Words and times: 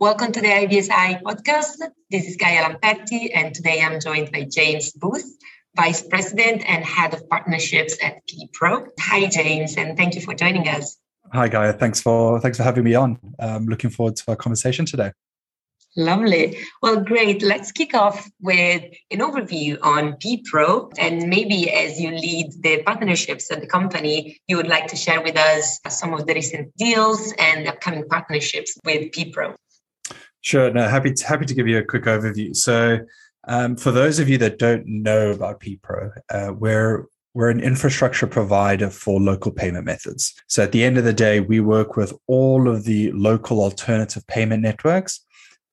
Welcome 0.00 0.32
to 0.32 0.40
the 0.40 0.48
IBSI 0.48 1.20
podcast. 1.20 1.76
This 2.10 2.26
is 2.26 2.38
Gaia 2.38 2.64
Lamperti, 2.64 3.32
and 3.34 3.54
today 3.54 3.82
I'm 3.82 4.00
joined 4.00 4.32
by 4.32 4.46
James 4.50 4.92
Booth, 4.92 5.30
Vice 5.76 6.00
President 6.00 6.62
and 6.66 6.82
Head 6.82 7.12
of 7.12 7.28
Partnerships 7.28 7.98
at 8.02 8.22
PPRO. 8.26 8.86
Hi, 8.98 9.26
James, 9.26 9.76
and 9.76 9.98
thank 9.98 10.14
you 10.14 10.22
for 10.22 10.32
joining 10.32 10.66
us. 10.68 10.96
Hi, 11.34 11.48
Gaia. 11.48 11.74
Thanks 11.74 12.00
for 12.00 12.40
thanks 12.40 12.56
for 12.56 12.62
having 12.62 12.84
me 12.84 12.94
on. 12.94 13.18
I'm 13.38 13.66
looking 13.66 13.90
forward 13.90 14.16
to 14.16 14.24
our 14.28 14.36
conversation 14.36 14.86
today. 14.86 15.12
Lovely. 15.98 16.56
Well, 16.80 17.04
great. 17.04 17.42
Let's 17.42 17.70
kick 17.70 17.92
off 17.92 18.26
with 18.40 18.82
an 19.10 19.18
overview 19.18 19.76
on 19.82 20.14
PPRO. 20.14 20.94
And 20.96 21.28
maybe 21.28 21.70
as 21.70 22.00
you 22.00 22.10
lead 22.12 22.52
the 22.62 22.82
partnerships 22.84 23.50
at 23.50 23.60
the 23.60 23.66
company, 23.66 24.40
you 24.48 24.56
would 24.56 24.68
like 24.68 24.86
to 24.86 24.96
share 24.96 25.20
with 25.20 25.36
us 25.36 25.78
some 25.90 26.14
of 26.14 26.26
the 26.26 26.32
recent 26.32 26.74
deals 26.78 27.34
and 27.38 27.68
upcoming 27.68 28.08
partnerships 28.08 28.78
with 28.82 29.12
PPRO. 29.12 29.56
Sure. 30.42 30.70
No, 30.72 30.88
happy 30.88 31.12
to, 31.12 31.26
happy 31.26 31.46
to 31.46 31.54
give 31.54 31.68
you 31.68 31.78
a 31.78 31.84
quick 31.84 32.04
overview. 32.04 32.54
So, 32.56 33.00
um, 33.48 33.76
for 33.76 33.90
those 33.90 34.18
of 34.18 34.28
you 34.28 34.38
that 34.38 34.58
don't 34.58 34.86
know 34.86 35.30
about 35.30 35.60
PPRO, 35.60 36.12
uh, 36.30 36.52
we're 36.52 37.06
we're 37.32 37.50
an 37.50 37.60
infrastructure 37.60 38.26
provider 38.26 38.90
for 38.90 39.20
local 39.20 39.52
payment 39.52 39.86
methods. 39.86 40.34
So 40.48 40.64
at 40.64 40.72
the 40.72 40.82
end 40.82 40.98
of 40.98 41.04
the 41.04 41.12
day, 41.12 41.40
we 41.40 41.60
work 41.60 41.96
with 41.96 42.12
all 42.26 42.68
of 42.68 42.84
the 42.84 43.12
local 43.12 43.60
alternative 43.60 44.26
payment 44.26 44.62
networks 44.62 45.24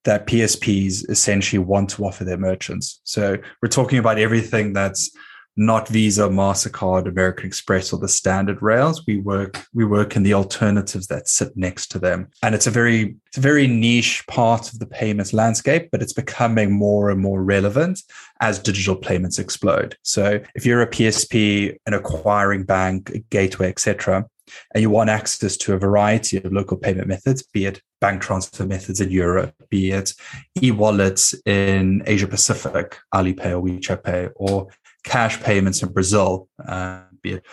that 0.04 0.26
PSPs 0.26 1.08
essentially 1.10 1.58
want 1.58 1.90
to 1.90 2.04
offer 2.04 2.24
their 2.24 2.38
merchants. 2.38 3.00
So 3.02 3.36
we're 3.60 3.68
talking 3.68 3.98
about 3.98 4.18
everything 4.18 4.72
that's 4.72 5.10
not 5.58 5.88
Visa, 5.88 6.28
Mastercard, 6.28 7.08
American 7.08 7.46
Express, 7.46 7.92
or 7.92 7.98
the 7.98 8.08
standard 8.08 8.62
rails. 8.62 9.04
We 9.06 9.18
work 9.18 9.66
we 9.74 9.84
work 9.84 10.16
in 10.16 10.22
the 10.22 10.34
alternatives 10.34 11.08
that 11.08 11.28
sit 11.28 11.56
next 11.56 11.88
to 11.88 11.98
them, 11.98 12.28
and 12.42 12.54
it's 12.54 12.68
a 12.68 12.70
very 12.70 13.16
it's 13.26 13.38
a 13.38 13.42
very 13.42 13.66
niche 13.66 14.24
part 14.28 14.72
of 14.72 14.78
the 14.78 14.86
payments 14.86 15.32
landscape, 15.32 15.88
but 15.90 16.00
it's 16.00 16.12
becoming 16.12 16.70
more 16.72 17.10
and 17.10 17.20
more 17.20 17.42
relevant 17.42 18.00
as 18.40 18.60
digital 18.60 18.94
payments 18.94 19.38
explode. 19.38 19.96
So 20.02 20.40
if 20.54 20.64
you're 20.64 20.80
a 20.80 20.88
PSP, 20.88 21.76
an 21.86 21.92
acquiring 21.92 22.62
bank, 22.62 23.10
a 23.10 23.18
gateway, 23.18 23.68
etc., 23.68 24.26
and 24.74 24.80
you 24.80 24.90
want 24.90 25.10
access 25.10 25.56
to 25.58 25.74
a 25.74 25.78
variety 25.78 26.38
of 26.38 26.52
local 26.52 26.76
payment 26.76 27.08
methods, 27.08 27.42
be 27.42 27.66
it 27.66 27.82
bank 28.00 28.22
transfer 28.22 28.64
methods 28.64 29.00
in 29.00 29.10
Europe, 29.10 29.54
be 29.68 29.90
it 29.90 30.14
e-wallets 30.62 31.34
in 31.44 32.02
Asia 32.06 32.26
Pacific, 32.26 32.96
Alipay 33.14 33.52
or 33.52 33.62
WeChat 33.62 34.04
Pay, 34.04 34.28
or 34.36 34.68
cash 35.04 35.40
payments 35.40 35.82
in 35.82 35.92
Brazil, 35.92 36.48
uh, 36.66 37.02
be 37.22 37.32
it 37.32 37.46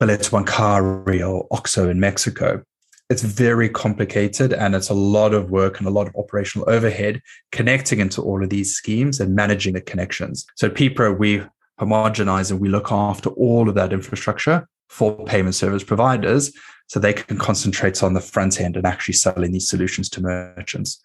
Boleto 0.00 0.30
Bancário 0.30 1.30
or 1.30 1.48
Oxxo 1.48 1.90
in 1.90 2.00
Mexico. 2.00 2.62
It's 3.10 3.22
very 3.22 3.68
complicated 3.68 4.52
and 4.52 4.74
it's 4.74 4.88
a 4.88 4.94
lot 4.94 5.34
of 5.34 5.50
work 5.50 5.78
and 5.78 5.86
a 5.86 5.90
lot 5.90 6.06
of 6.06 6.16
operational 6.16 6.70
overhead 6.70 7.20
connecting 7.52 7.98
into 7.98 8.22
all 8.22 8.42
of 8.42 8.50
these 8.50 8.74
schemes 8.74 9.20
and 9.20 9.34
managing 9.34 9.74
the 9.74 9.80
connections. 9.80 10.46
So 10.54 10.68
at 10.68 11.18
we 11.18 11.42
homogenize 11.80 12.50
and 12.50 12.60
we 12.60 12.68
look 12.68 12.92
after 12.92 13.30
all 13.30 13.68
of 13.68 13.74
that 13.74 13.92
infrastructure 13.92 14.68
for 14.88 15.24
payment 15.24 15.54
service 15.54 15.84
providers 15.84 16.52
so 16.86 16.98
they 16.98 17.12
can 17.12 17.36
concentrate 17.36 18.02
on 18.02 18.14
the 18.14 18.20
front 18.20 18.60
end 18.60 18.76
and 18.76 18.86
actually 18.86 19.14
selling 19.14 19.52
these 19.52 19.68
solutions 19.68 20.08
to 20.10 20.20
merchants. 20.20 21.00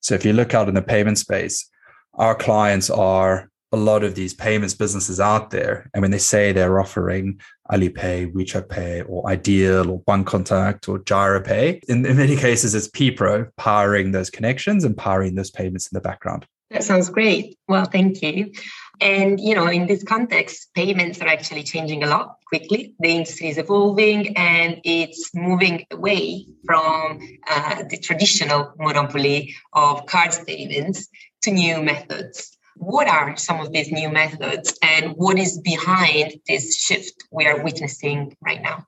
So 0.00 0.14
if 0.14 0.24
you 0.24 0.32
look 0.32 0.54
out 0.54 0.68
in 0.68 0.74
the 0.74 0.82
payment 0.82 1.18
space, 1.18 1.68
our 2.14 2.34
clients 2.34 2.90
are 2.90 3.50
a 3.72 3.76
lot 3.76 4.04
of 4.04 4.14
these 4.14 4.32
payments 4.32 4.74
businesses 4.74 5.20
out 5.20 5.50
there. 5.50 5.90
And 5.92 6.02
when 6.02 6.10
they 6.10 6.18
say 6.18 6.52
they're 6.52 6.80
offering 6.80 7.40
Alipay, 7.70 8.32
WeChat 8.32 8.68
Pay, 8.68 9.02
or 9.02 9.24
iDEAL, 9.28 9.90
or 9.90 10.02
One 10.04 10.24
Bancontact, 10.24 10.88
or 10.88 10.98
GiroPay, 11.00 11.82
in, 11.88 12.06
in 12.06 12.16
many 12.16 12.36
cases, 12.36 12.74
it's 12.74 12.88
PPRO 12.88 13.50
powering 13.56 14.12
those 14.12 14.30
connections 14.30 14.84
and 14.84 14.96
powering 14.96 15.34
those 15.34 15.50
payments 15.50 15.86
in 15.88 15.96
the 15.96 16.00
background. 16.00 16.46
That 16.70 16.84
sounds 16.84 17.10
great. 17.10 17.58
Well, 17.68 17.84
thank 17.84 18.22
you. 18.22 18.52
And 19.00 19.38
you 19.38 19.54
know, 19.54 19.68
in 19.68 19.86
this 19.86 20.02
context, 20.02 20.72
payments 20.74 21.20
are 21.20 21.28
actually 21.28 21.62
changing 21.62 22.02
a 22.02 22.06
lot 22.06 22.36
quickly. 22.46 22.94
The 22.98 23.08
industry 23.08 23.48
is 23.48 23.58
evolving, 23.58 24.36
and 24.36 24.80
it's 24.84 25.34
moving 25.34 25.84
away 25.90 26.46
from 26.64 27.20
uh, 27.48 27.84
the 27.88 27.98
traditional 27.98 28.72
monopoly 28.78 29.54
of 29.74 30.06
cards 30.06 30.40
payments 30.44 31.08
to 31.42 31.50
new 31.50 31.82
methods. 31.82 32.55
What 32.78 33.08
are 33.08 33.36
some 33.36 33.60
of 33.60 33.72
these 33.72 33.90
new 33.90 34.08
methods 34.08 34.78
and 34.82 35.12
what 35.16 35.38
is 35.38 35.60
behind 35.60 36.34
this 36.46 36.78
shift 36.78 37.24
we 37.30 37.46
are 37.46 37.62
witnessing 37.62 38.36
right 38.40 38.62
now? 38.62 38.86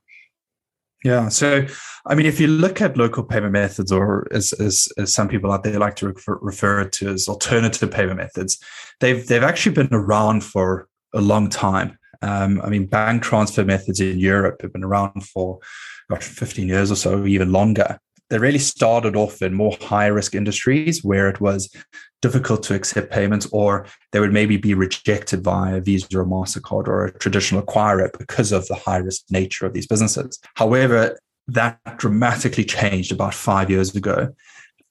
Yeah. 1.04 1.28
So, 1.28 1.66
I 2.06 2.14
mean, 2.14 2.26
if 2.26 2.40
you 2.40 2.48
look 2.48 2.80
at 2.80 2.96
local 2.96 3.22
payment 3.22 3.52
methods, 3.52 3.92
or 3.92 4.26
as, 4.32 4.52
as, 4.54 4.88
as 4.98 5.14
some 5.14 5.28
people 5.28 5.52
out 5.52 5.62
there 5.62 5.78
like 5.78 5.96
to 5.96 6.08
refer, 6.08 6.38
refer 6.42 6.84
to 6.84 7.08
as 7.10 7.28
alternative 7.28 7.90
payment 7.90 8.16
methods, 8.16 8.58
they've 9.00 9.26
they've 9.26 9.44
actually 9.44 9.74
been 9.74 9.88
around 9.92 10.42
for 10.42 10.88
a 11.14 11.20
long 11.20 11.48
time. 11.48 11.98
Um, 12.20 12.60
I 12.62 12.68
mean, 12.68 12.86
bank 12.86 13.22
transfer 13.22 13.64
methods 13.64 14.00
in 14.00 14.18
Europe 14.18 14.60
have 14.62 14.72
been 14.72 14.82
around 14.82 15.24
for 15.24 15.60
gosh, 16.10 16.24
15 16.24 16.66
years 16.66 16.90
or 16.90 16.96
so, 16.96 17.26
even 17.26 17.52
longer 17.52 18.00
they 18.30 18.38
really 18.38 18.58
started 18.58 19.16
off 19.16 19.42
in 19.42 19.54
more 19.54 19.76
high 19.80 20.06
risk 20.06 20.34
industries 20.34 21.02
where 21.02 21.28
it 21.28 21.40
was 21.40 21.74
difficult 22.20 22.62
to 22.64 22.74
accept 22.74 23.10
payments 23.12 23.46
or 23.52 23.86
they 24.12 24.20
would 24.20 24.32
maybe 24.32 24.56
be 24.56 24.74
rejected 24.74 25.42
via 25.42 25.80
Visa 25.80 26.18
or 26.18 26.26
MasterCard 26.26 26.88
or 26.88 27.06
a 27.06 27.18
traditional 27.18 27.62
acquirer 27.62 28.10
because 28.18 28.52
of 28.52 28.66
the 28.66 28.74
high 28.74 28.98
risk 28.98 29.22
nature 29.30 29.66
of 29.66 29.72
these 29.72 29.86
businesses. 29.86 30.38
However, 30.54 31.18
that 31.48 31.80
dramatically 31.96 32.64
changed 32.64 33.10
about 33.10 33.34
five 33.34 33.70
years 33.70 33.94
ago. 33.94 34.34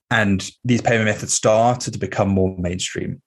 And 0.10 0.50
these 0.64 0.82
payment 0.82 1.06
methods 1.06 1.34
started 1.34 1.94
to 1.94 2.00
become 2.00 2.30
more 2.30 2.56
mainstream. 2.58 3.22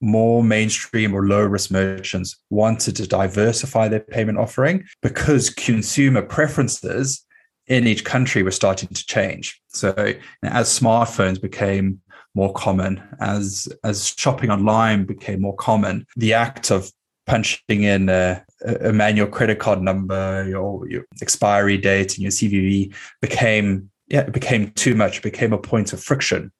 More 0.00 0.42
mainstream 0.42 1.14
or 1.14 1.26
low 1.26 1.44
risk 1.44 1.70
merchants 1.70 2.36
wanted 2.50 2.96
to 2.96 3.06
diversify 3.06 3.86
their 3.86 4.00
payment 4.00 4.38
offering 4.38 4.84
because 5.00 5.50
consumer 5.50 6.22
preferences 6.22 7.24
in 7.66 7.86
each 7.86 8.04
country 8.04 8.42
were 8.42 8.50
starting 8.50 8.88
to 8.88 9.06
change. 9.06 9.60
So 9.68 9.94
as 10.42 10.78
smartphones 10.80 11.40
became 11.40 12.00
more 12.34 12.52
common, 12.52 13.02
as 13.20 13.68
as 13.84 14.14
shopping 14.16 14.50
online 14.50 15.04
became 15.04 15.40
more 15.40 15.56
common, 15.56 16.06
the 16.16 16.34
act 16.34 16.70
of 16.70 16.90
punching 17.26 17.84
in 17.84 18.08
a, 18.08 18.44
a 18.80 18.92
manual 18.92 19.28
credit 19.28 19.58
card 19.58 19.82
number, 19.82 20.46
your 20.48 20.88
your 20.88 21.04
expiry 21.20 21.78
date, 21.78 22.14
and 22.14 22.22
your 22.22 22.32
CVV 22.32 22.94
became 23.20 23.90
yeah, 24.08 24.20
it 24.20 24.32
became 24.32 24.70
too 24.72 24.94
much. 24.94 25.18
It 25.18 25.22
became 25.22 25.52
a 25.52 25.58
point 25.58 25.92
of 25.92 26.02
friction. 26.02 26.52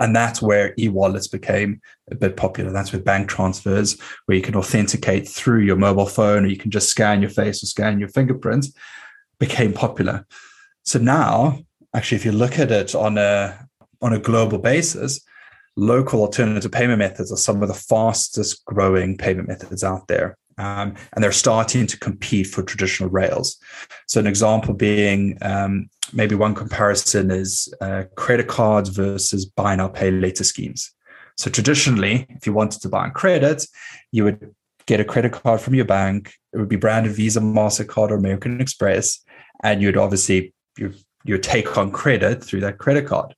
And 0.00 0.14
that's 0.14 0.40
where 0.40 0.74
e-wallets 0.78 1.26
became 1.26 1.80
a 2.08 2.14
bit 2.14 2.36
popular. 2.36 2.70
That's 2.70 2.92
with 2.92 3.04
bank 3.04 3.28
transfers, 3.28 4.00
where 4.26 4.36
you 4.36 4.42
can 4.42 4.54
authenticate 4.54 5.26
through 5.26 5.62
your 5.62 5.74
mobile 5.74 6.06
phone, 6.06 6.44
or 6.44 6.48
you 6.48 6.56
can 6.56 6.70
just 6.70 6.88
scan 6.88 7.20
your 7.20 7.30
face 7.30 7.64
or 7.64 7.66
scan 7.66 7.98
your 7.98 8.08
fingerprint 8.08 8.66
became 9.38 9.72
popular. 9.72 10.26
So 10.84 10.98
now, 10.98 11.58
actually, 11.94 12.16
if 12.16 12.24
you 12.24 12.32
look 12.32 12.58
at 12.58 12.70
it 12.70 12.94
on 12.94 13.18
a 13.18 13.68
on 14.00 14.12
a 14.12 14.18
global 14.18 14.58
basis, 14.58 15.20
local 15.76 16.22
alternative 16.22 16.72
payment 16.72 16.98
methods 16.98 17.32
are 17.32 17.36
some 17.36 17.62
of 17.62 17.68
the 17.68 17.74
fastest 17.74 18.64
growing 18.64 19.16
payment 19.16 19.48
methods 19.48 19.84
out 19.84 20.08
there. 20.08 20.36
Um, 20.58 20.96
and 21.12 21.22
they're 21.22 21.30
starting 21.30 21.86
to 21.86 21.98
compete 21.98 22.48
for 22.48 22.64
traditional 22.64 23.08
rails. 23.10 23.58
So, 24.08 24.18
an 24.18 24.26
example 24.26 24.74
being 24.74 25.38
um, 25.40 25.88
maybe 26.12 26.34
one 26.34 26.54
comparison 26.54 27.30
is 27.30 27.72
uh, 27.80 28.04
credit 28.16 28.48
cards 28.48 28.88
versus 28.88 29.46
buy 29.46 29.76
now, 29.76 29.86
pay 29.86 30.10
later 30.10 30.42
schemes. 30.42 30.92
So, 31.36 31.48
traditionally, 31.48 32.26
if 32.30 32.44
you 32.44 32.52
wanted 32.52 32.82
to 32.82 32.88
buy 32.88 33.04
on 33.04 33.12
credit, 33.12 33.64
you 34.10 34.24
would 34.24 34.52
get 34.86 34.98
a 34.98 35.04
credit 35.04 35.30
card 35.30 35.60
from 35.60 35.76
your 35.76 35.84
bank. 35.84 36.34
It 36.52 36.58
would 36.58 36.68
be 36.68 36.76
branded 36.76 37.12
Visa, 37.12 37.38
MasterCard, 37.38 38.10
or 38.10 38.16
American 38.16 38.60
Express 38.60 39.22
and 39.62 39.82
you'd 39.82 39.96
obviously 39.96 40.54
you 40.76 40.92
you 41.24 41.38
take 41.38 41.76
on 41.76 41.90
credit 41.90 42.42
through 42.42 42.60
that 42.60 42.78
credit 42.78 43.06
card. 43.06 43.34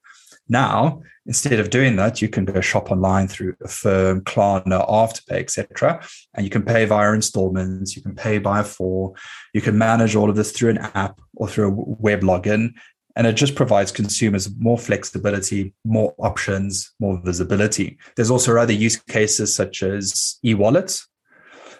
Now, 0.49 1.03
instead 1.27 1.61
of 1.61 1.71
doing 1.71 1.97
that, 1.97 2.21
you 2.21 2.29
can 2.29 2.45
go 2.45 2.61
shop 2.61 2.91
online 2.91 3.29
through 3.29 3.55
Affirm, 3.63 4.23
Klarna, 4.23 4.89
Afterpay, 4.89 5.39
etc., 5.39 6.05
and 6.35 6.45
you 6.45 6.51
can 6.51 6.63
pay 6.63 6.85
via 6.85 7.13
installments. 7.13 7.95
You 7.97 8.03
can 8.03 8.15
pay 8.15 8.39
by 8.39 8.63
four. 8.63 9.15
You 9.55 9.61
can 9.61 9.79
manage 9.79 10.17
all 10.17 10.29
of 10.29 10.37
this 10.37 10.53
through 10.53 10.71
an 10.71 10.79
app 10.79 11.21
or 11.37 11.49
through 11.49 11.69
a 11.69 11.75
web 11.75 12.23
login, 12.23 12.75
and 13.17 13.27
it 13.27 13.35
just 13.35 13.55
provides 13.55 13.93
consumers 13.93 14.49
more 14.59 14.79
flexibility, 14.79 15.73
more 15.85 16.15
options, 16.19 16.93
more 17.01 17.21
visibility. 17.25 17.99
There's 18.17 18.31
also 18.31 18.57
other 18.57 18.73
use 18.73 18.97
cases 18.97 19.55
such 19.55 19.83
as 19.83 20.39
e-wallets. 20.45 21.07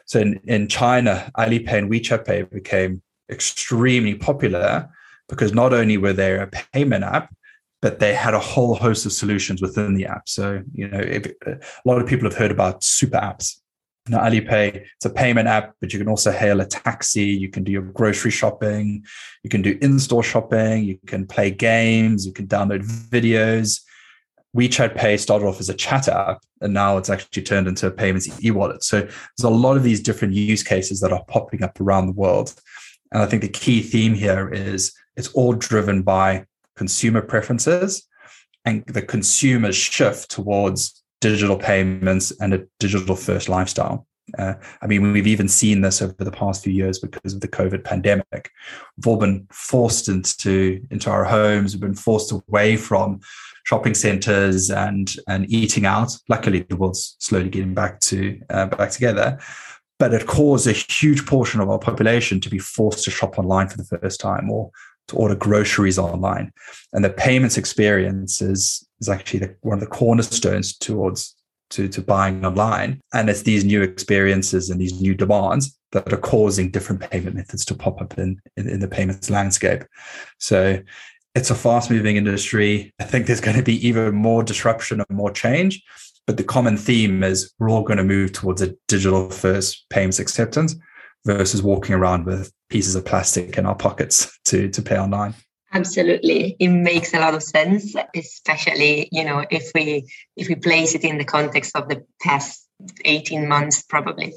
So 0.07 0.21
in, 0.21 0.41
in 0.45 0.69
China, 0.69 1.31
Alipay 1.39 1.73
and 1.73 1.91
WeChat 1.91 2.25
Pay 2.25 2.43
became 2.43 3.03
extremely 3.31 4.15
popular 4.15 4.89
because 5.29 5.53
not 5.53 5.73
only 5.73 5.97
were 5.97 6.13
they 6.13 6.37
a 6.37 6.47
payment 6.47 7.05
app, 7.05 7.35
but 7.83 7.99
they 7.99 8.15
had 8.15 8.35
a 8.35 8.39
whole 8.39 8.75
host 8.75 9.07
of 9.07 9.13
solutions 9.13 9.63
within 9.63 9.95
the 9.95 10.07
app. 10.07 10.29
So, 10.29 10.63
you 10.75 10.89
know, 10.89 10.99
if, 10.99 11.33
a 11.47 11.59
lot 11.87 12.01
of 12.01 12.07
people 12.07 12.29
have 12.29 12.37
heard 12.37 12.51
about 12.51 12.85
super 12.85 13.17
apps. 13.17 13.57
Now, 14.09 14.21
Alipay, 14.21 14.85
it's 14.97 15.05
a 15.05 15.11
payment 15.11 15.47
app, 15.47 15.75
but 15.81 15.93
you 15.93 15.99
can 15.99 16.09
also 16.09 16.33
hail 16.33 16.61
a 16.61 16.67
taxi. 16.67 17.25
You 17.25 17.49
can 17.49 17.65
do 17.65 17.73
your 17.73 17.83
grocery 17.83 18.31
shopping. 18.31 19.05
You 19.43 19.51
can 19.51 19.63
do 19.63 19.79
in 19.81 19.99
store 19.99 20.23
shopping. 20.23 20.85
You 20.85 20.99
can 21.07 21.27
play 21.27 21.51
games. 21.51 22.27
You 22.27 22.33
can 22.33 22.47
download 22.47 22.83
videos. 22.83 23.81
WeChat 24.57 24.97
Pay 24.97 25.17
started 25.17 25.47
off 25.47 25.61
as 25.61 25.69
a 25.69 25.75
chat 25.75 26.09
app, 26.09 26.43
and 26.61 26.75
now 26.75 26.97
it's 26.97 27.09
actually 27.09 27.43
turned 27.43 27.69
into 27.69 27.87
a 27.87 27.91
payments 27.91 28.29
e-wallet. 28.45 28.83
So 28.83 29.03
there's 29.03 29.45
a 29.45 29.49
lot 29.49 29.77
of 29.77 29.85
these 29.85 30.01
different 30.01 30.35
use 30.35 30.65
cases 30.65 31.01
that 31.01 31.13
are 31.13 31.25
popping 31.29 31.63
up 31.63 31.81
around 31.81 32.07
the 32.07 32.13
world. 32.13 32.53
And 33.13 33.23
I 33.23 33.27
think 33.27 33.43
the 33.43 33.49
key 33.49 33.83
theme 33.83 34.15
here 34.15 34.49
is 34.49 34.93
it's 35.17 35.29
all 35.33 35.53
driven 35.53 36.03
by 36.03 36.47
consumer 36.77 37.21
preferences 37.21 38.07
and 38.65 38.85
the 38.87 39.03
consumer's 39.03 39.77
shift 39.77 40.31
towards 40.31 41.03
digital 41.21 41.57
payments 41.57 42.33
and 42.41 42.55
a 42.55 42.67
digital 42.79 43.17
first 43.17 43.49
lifestyle. 43.49 44.07
Uh, 44.39 44.55
I 44.81 44.87
mean, 44.87 45.13
we've 45.13 45.27
even 45.27 45.49
seen 45.49 45.81
this 45.81 46.01
over 46.01 46.15
the 46.19 46.31
past 46.31 46.63
few 46.63 46.73
years 46.73 46.99
because 46.99 47.35
of 47.35 47.41
the 47.41 47.49
COVID 47.49 47.83
pandemic. 47.83 48.51
We've 48.97 49.07
all 49.07 49.17
been 49.17 49.47
forced 49.51 50.09
into 50.09 50.81
into 50.91 51.11
our 51.11 51.25
homes. 51.25 51.75
We've 51.75 51.81
been 51.81 51.95
forced 51.95 52.33
away 52.33 52.77
from 52.77 53.21
shopping 53.65 53.95
centres 53.95 54.71
and 54.71 55.13
and 55.27 55.51
eating 55.51 55.85
out. 55.85 56.17
Luckily, 56.29 56.61
the 56.69 56.77
world's 56.77 57.17
slowly 57.19 57.49
getting 57.49 57.75
back 57.75 57.99
to 58.01 58.41
uh, 58.51 58.67
back 58.67 58.91
together. 58.91 59.41
But 60.01 60.15
it 60.15 60.27
caused 60.27 60.67
a 60.67 60.73
huge 60.73 61.27
portion 61.27 61.61
of 61.61 61.71
our 61.71 61.79
population 61.79 62.41
to 62.41 62.51
be 62.51 62.59
forced 62.59 63.05
to 63.05 63.11
shop 63.11 63.39
online 63.39 63.69
for 63.69 63.77
the 63.77 63.85
first 63.85 64.19
time 64.19 64.51
or 64.51 64.71
to 65.09 65.17
order 65.17 65.35
groceries 65.35 65.99
online. 65.99 66.53
And 66.93 67.05
the 67.05 67.11
payments 67.11 67.59
experience 67.59 68.41
is, 68.41 68.87
is 69.01 69.09
actually 69.09 69.41
the, 69.41 69.57
one 69.61 69.75
of 69.75 69.81
the 69.81 69.87
cornerstones 69.87 70.77
towards 70.77 71.37
to, 71.71 71.89
to 71.89 72.01
buying 72.01 72.45
online. 72.45 73.01
And 73.13 73.29
it's 73.29 73.43
these 73.43 73.65
new 73.65 73.83
experiences 73.83 74.71
and 74.71 74.81
these 74.81 75.01
new 75.01 75.15
demands 75.15 75.77
that 75.93 76.13
are 76.13 76.17
causing 76.17 76.71
different 76.71 77.01
payment 77.11 77.37
methods 77.37 77.65
to 77.67 77.75
pop 77.75 78.01
up 78.01 78.19
in, 78.19 78.41
in, 78.57 78.69
in 78.69 78.81
the 78.81 78.89
payments 78.89 79.31
landscape. 79.31 79.83
So 80.39 80.81
it's 81.35 81.51
a 81.51 81.55
fast 81.55 81.91
moving 81.91 82.17
industry. 82.17 82.93
I 83.01 83.05
think 83.05 83.27
there's 83.27 83.41
going 83.41 83.57
to 83.57 83.63
be 83.63 83.87
even 83.87 84.15
more 84.15 84.43
disruption 84.43 85.01
and 85.01 85.17
more 85.17 85.31
change. 85.31 85.83
But 86.27 86.37
the 86.37 86.45
common 86.45 86.77
theme 86.77 87.23
is 87.23 87.53
we're 87.59 87.71
all 87.71 87.83
going 87.83 87.97
to 87.99 88.05
move 88.05 88.33
towards 88.33 88.63
a 88.63 88.75
digital 88.89 89.31
first 89.31 89.87
payments 89.91 90.19
acceptance 90.19 90.77
versus 91.25 91.63
walking 91.63 91.95
around 91.95 92.25
with 92.27 92.53
pieces 92.69 92.95
of 92.95 93.05
plastic 93.05 93.59
in 93.59 93.67
our 93.67 93.75
pockets 93.75 94.39
to, 94.47 94.69
to 94.69 94.83
pay 94.83 94.99
online. 94.99 95.35
Absolutely. 95.73 96.57
It 96.59 96.69
makes 96.69 97.15
a 97.15 97.21
lot 97.21 97.35
of 97.35 97.43
sense, 97.43 97.95
especially, 98.15 99.09
you 99.13 99.25
know, 99.25 99.45
if 99.51 99.71
we 99.73 100.11
if 100.37 100.49
we 100.49 100.57
place 100.57 100.97
it 100.97 101.05
in 101.05 101.19
the 101.19 101.25
context 101.25 101.77
of 101.77 101.89
the 101.89 102.05
past 102.21 102.67
18 103.05 103.47
months, 103.47 103.83
probably. 103.83 104.35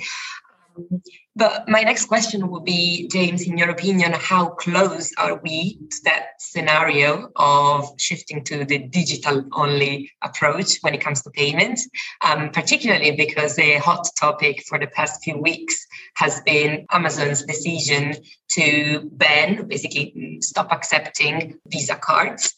But 1.36 1.68
my 1.68 1.82
next 1.82 2.06
question 2.06 2.48
would 2.52 2.64
be, 2.64 3.08
James, 3.12 3.48
in 3.48 3.58
your 3.58 3.72
opinion, 3.72 4.14
how 4.14 4.50
close 4.50 5.12
are 5.18 5.40
we 5.42 5.80
to 5.90 5.98
that 6.04 6.26
scenario 6.38 7.32
of 7.36 7.90
shifting 7.98 8.44
to 8.44 8.66
the 8.66 8.78
digital 8.78 9.44
only 9.54 10.12
approach 10.22 10.78
when 10.82 10.94
it 10.94 11.02
comes 11.02 11.24
to 11.24 11.32
payments? 11.32 11.90
Um, 12.22 12.52
particularly 12.52 13.16
because 13.16 13.58
a 13.58 13.78
hot 13.78 14.08
topic 14.20 14.64
for 14.68 14.78
the 14.78 14.86
past 14.86 15.24
few 15.24 15.38
weeks 15.38 15.88
has 16.18 16.40
been 16.42 16.86
Amazon's 16.92 17.44
decision 17.44 18.14
to 18.52 19.10
ban, 19.14 19.68
basically 19.68 20.38
stop 20.42 20.72
accepting 20.72 21.58
Visa 21.68 21.96
cards 21.96 22.54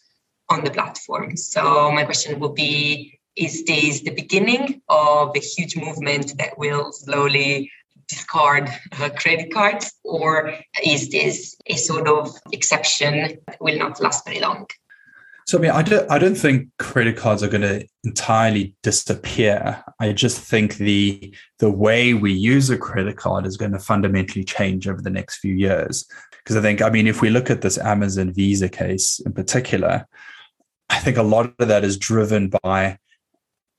on 0.50 0.66
the 0.66 0.71
platform. 0.71 1.38
So 1.38 1.92
my 1.94 2.04
question 2.04 2.39
would 2.42 2.56
be, 2.56 3.19
is 3.38 3.63
this 3.63 4.01
the 4.01 4.12
beginning 4.12 4.81
of 4.89 5.31
a 5.36 5.39
huge 5.39 5.78
movement 5.78 6.38
that 6.38 6.57
will 6.57 6.92
slowly 6.92 7.71
discard 8.07 8.69
uh, 9.00 9.10
credit 9.18 9.54
cards, 9.54 9.92
or 10.04 10.54
is 10.84 11.10
this 11.10 11.56
a 11.68 11.75
sort 11.75 12.07
of 12.07 12.36
exception 12.52 13.40
that 13.48 13.62
will 13.62 13.78
not 13.78 14.02
last 14.02 14.25
very 14.25 14.40
long? 14.40 14.68
So 15.48 15.60
I 15.60 15.62
mean, 15.62 15.72
I 15.72 15.84
don't, 15.84 16.12
I 16.12 16.18
don't 16.18 16.36
think 16.36 16.69
credit 16.80 17.18
cards 17.18 17.44
are 17.44 17.48
going 17.48 17.62
to 17.62 17.86
entirely 18.04 18.74
disappear. 18.81 19.84
I 20.00 20.12
just 20.12 20.40
think 20.42 20.78
the 20.78 21.36
the 21.60 21.69
way 21.69 22.16
we 22.16 22.34
use 22.34 22.72
a 22.72 22.78
credit 22.78 23.18
card 23.18 23.46
is 23.46 23.56
going 23.56 23.74
to 23.74 23.80
fundamentally 23.80 24.44
change 24.44 24.88
over 24.88 25.02
the 25.02 25.12
next 25.12 25.38
few 25.38 25.54
years. 25.54 26.06
Because 26.31 26.56
I 26.56 26.62
think, 26.62 26.81
I 26.81 26.90
mean, 26.90 27.07
if 27.07 27.22
we 27.22 27.30
look 27.30 27.50
at 27.50 27.62
this 27.62 27.78
Amazon 27.78 28.31
Visa 28.34 28.69
case 28.69 29.19
in 29.19 29.34
particular, 29.34 30.07
I 30.90 31.00
think 31.00 31.18
a 31.18 31.24
lot 31.24 31.54
of 31.60 31.68
that 31.68 31.84
is 31.84 31.98
driven 31.98 32.52
by 32.63 32.98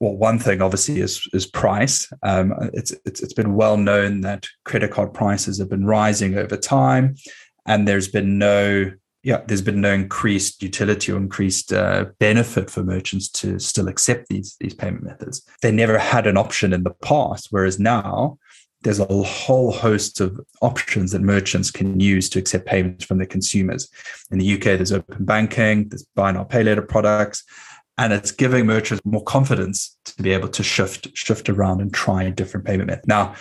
well, 0.00 0.16
one 0.16 0.38
thing 0.38 0.60
obviously 0.60 1.00
is 1.00 1.26
is 1.32 1.46
price. 1.46 2.10
Um, 2.22 2.52
it's, 2.74 2.92
it's 3.04 3.22
it's 3.22 3.32
been 3.32 3.54
well 3.54 3.76
known 3.76 4.20
that 4.22 4.46
credit 4.64 4.90
card 4.90 5.14
prices 5.14 5.58
have 5.58 5.70
been 5.70 5.86
rising 5.86 6.36
over 6.36 6.56
time, 6.56 7.14
and 7.66 7.88
there's 7.88 8.08
been 8.08 8.38
no 8.38 8.92
yeah 9.22 9.42
there's 9.46 9.62
been 9.62 9.80
no 9.80 9.92
increased 9.92 10.62
utility 10.62 11.12
or 11.12 11.16
increased 11.16 11.72
uh, 11.72 12.06
benefit 12.18 12.70
for 12.70 12.82
merchants 12.82 13.28
to 13.30 13.58
still 13.58 13.88
accept 13.88 14.28
these 14.28 14.56
these 14.60 14.74
payment 14.74 15.04
methods. 15.04 15.42
They 15.62 15.72
never 15.72 15.98
had 15.98 16.26
an 16.26 16.36
option 16.36 16.72
in 16.72 16.82
the 16.82 16.94
past, 17.02 17.48
whereas 17.50 17.78
now 17.78 18.38
there's 18.82 19.00
a 19.00 19.22
whole 19.22 19.72
host 19.72 20.20
of 20.20 20.38
options 20.60 21.10
that 21.12 21.22
merchants 21.22 21.70
can 21.70 21.98
use 21.98 22.28
to 22.28 22.38
accept 22.38 22.66
payments 22.66 23.04
from 23.04 23.16
their 23.16 23.26
consumers. 23.26 23.88
In 24.30 24.38
the 24.38 24.54
UK, 24.54 24.62
there's 24.62 24.92
open 24.92 25.24
banking, 25.24 25.88
there's 25.88 26.04
buy 26.14 26.32
now 26.32 26.44
pay 26.44 26.62
later 26.62 26.82
products 26.82 27.42
and 27.98 28.12
it's 28.12 28.30
giving 28.30 28.66
merchants 28.66 29.04
more 29.04 29.22
confidence 29.24 29.96
to 30.04 30.22
be 30.22 30.32
able 30.32 30.48
to 30.48 30.62
shift 30.62 31.08
shift 31.16 31.48
around 31.48 31.80
and 31.80 31.92
try 31.92 32.28
different 32.30 32.66
payment 32.66 32.88
methods. 32.88 33.08
Now, 33.08 33.34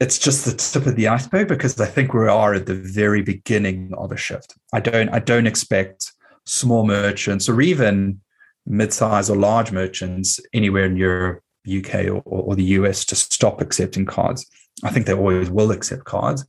it's 0.00 0.18
just 0.18 0.44
the 0.44 0.52
tip 0.52 0.86
of 0.86 0.96
the 0.96 1.08
iceberg 1.08 1.48
because 1.48 1.80
I 1.80 1.86
think 1.86 2.12
we 2.12 2.26
are 2.26 2.54
at 2.54 2.66
the 2.66 2.74
very 2.74 3.22
beginning 3.22 3.92
of 3.96 4.10
a 4.12 4.16
shift. 4.16 4.54
I 4.72 4.80
don't 4.80 5.08
I 5.10 5.20
don't 5.20 5.46
expect 5.46 6.12
small 6.44 6.86
merchants 6.86 7.48
or 7.48 7.60
even 7.60 8.20
mid-size 8.66 9.30
or 9.30 9.36
large 9.36 9.72
merchants 9.72 10.40
anywhere 10.52 10.86
in 10.86 10.96
Europe, 10.96 11.42
UK, 11.70 12.06
or, 12.06 12.22
or 12.24 12.56
the 12.56 12.64
US 12.64 13.04
to 13.06 13.14
stop 13.14 13.60
accepting 13.60 14.06
cards. 14.06 14.46
I 14.82 14.90
think 14.90 15.06
they 15.06 15.14
always 15.14 15.50
will 15.50 15.70
accept 15.70 16.04
cards, 16.04 16.44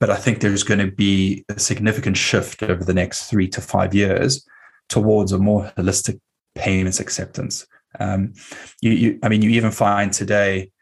but 0.00 0.10
I 0.10 0.16
think 0.16 0.40
there's 0.40 0.62
going 0.62 0.80
to 0.80 0.90
be 0.90 1.44
a 1.48 1.58
significant 1.58 2.16
shift 2.16 2.62
over 2.62 2.82
the 2.82 2.94
next 2.94 3.28
three 3.28 3.48
to 3.48 3.60
five 3.60 3.94
years 3.94 4.46
towards 4.88 5.32
a 5.32 5.38
more 5.38 5.72
holistic 5.76 6.20
payments 6.56 7.00
acceptance. 7.00 7.66
Um, 8.00 8.34
you, 8.80 8.90
you, 8.90 9.18
I 9.22 9.28
mean, 9.28 9.42
you 9.42 9.50
even 9.50 9.70
find 9.70 10.12
today, 10.12 10.72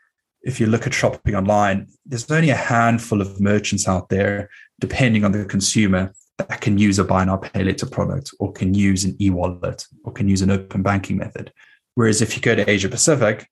if 0.43 0.61
you 0.61 0.67
look 0.67 0.87
at 0.87 0.95
shopping 0.95 1.35
online, 1.35 1.89
there's 2.05 2.31
only 2.31 2.51
a 2.51 2.57
handful 2.57 3.21
of 3.21 3.41
merchants 3.41 3.89
out 3.89 4.09
there, 4.09 4.51
depending 4.81 5.25
on 5.25 5.33
the 5.33 5.45
consumer, 5.45 6.13
that 6.39 6.61
can 6.61 6.79
use 6.79 6.99
a 6.99 7.05
buy 7.05 7.25
now 7.25 7.37
pay 7.37 7.63
later 7.63 7.87
product 7.87 8.33
or 8.41 8.53
can 8.53 8.75
use 8.75 9.05
an 9.05 9.17
e-wallet 9.21 9.87
or 10.05 10.13
can 10.13 10.29
use 10.29 10.43
an 10.43 10.51
open 10.51 10.83
banking 10.83 11.17
method. 11.17 11.53
Whereas 11.95 12.21
if 12.21 12.35
you 12.35 12.43
go 12.43 12.57
to 12.57 12.69
Asia 12.69 12.89
Pacific, 12.89 13.49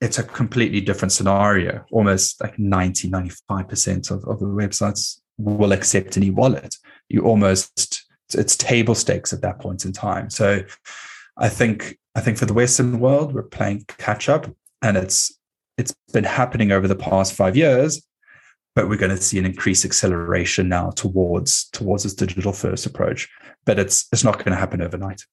it's 0.00 0.18
a 0.18 0.22
completely 0.22 0.80
different 0.80 1.12
scenario. 1.12 1.84
Almost 1.92 2.40
like 2.40 2.58
90, 2.58 3.10
95% 3.10 4.10
of, 4.10 4.24
of 4.24 4.40
the 4.40 4.46
websites 4.46 5.20
will 5.38 5.72
accept 5.72 6.16
an 6.16 6.24
e-wallet. 6.24 6.74
You 7.08 7.22
almost, 7.22 8.04
it's 8.34 8.56
table 8.56 8.94
stakes 8.94 9.32
at 9.32 9.42
that 9.42 9.60
point 9.60 9.84
in 9.84 9.92
time. 9.92 10.30
So 10.30 10.62
I 11.42 11.48
think 11.48 11.98
I 12.14 12.20
think 12.20 12.38
for 12.38 12.46
the 12.46 12.54
Western 12.54 13.00
world, 13.00 13.34
we're 13.34 13.42
playing 13.42 13.84
catch 13.98 14.28
up, 14.28 14.46
and 14.80 14.96
it's 14.96 15.36
it's 15.76 15.92
been 16.12 16.24
happening 16.24 16.70
over 16.70 16.86
the 16.86 16.94
past 16.94 17.34
five 17.34 17.56
years, 17.56 18.00
but 18.76 18.88
we're 18.88 18.96
going 18.96 19.14
to 19.14 19.20
see 19.20 19.38
an 19.38 19.46
increased 19.46 19.84
acceleration 19.84 20.68
now 20.68 20.90
towards 20.90 21.68
towards 21.70 22.04
this 22.04 22.14
digital 22.14 22.52
first 22.52 22.86
approach. 22.86 23.28
But 23.66 23.80
it's 23.80 24.06
it's 24.12 24.22
not 24.22 24.38
going 24.38 24.52
to 24.52 24.56
happen 24.56 24.80
overnight. 24.80 25.24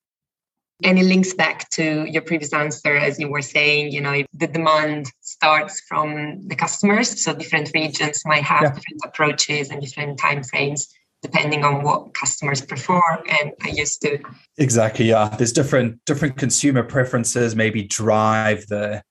And 0.82 0.98
it 0.98 1.04
links 1.04 1.34
back 1.34 1.70
to 1.72 2.06
your 2.06 2.22
previous 2.22 2.54
answer, 2.54 2.96
as 2.96 3.20
you 3.20 3.30
were 3.30 3.42
saying, 3.42 3.92
you 3.92 4.00
know, 4.00 4.24
the 4.34 4.48
demand 4.48 5.12
starts 5.20 5.82
from 5.82 6.42
the 6.48 6.56
customers. 6.56 7.22
So 7.22 7.36
different 7.36 7.70
regions 7.76 8.22
might 8.26 8.44
have 8.44 8.64
yeah. 8.64 8.70
different 8.70 9.02
approaches 9.04 9.70
and 9.70 9.82
different 9.82 10.18
timeframes 10.18 10.88
depending 11.22 11.64
on 11.64 11.84
what 11.84 12.14
customers 12.14 12.62
prefer 12.62 13.02
and 13.42 13.52
I 13.64 13.70
used 13.70 14.02
to. 14.04 14.20
Exactly. 14.58 15.06
Yeah. 15.10 15.30
There's 15.30 15.52
different 15.52 16.00
different 16.06 16.38
consumer 16.38 16.84
preferences 16.84 17.56
maybe 17.56 17.84
drive 17.84 18.66
the 18.68 19.04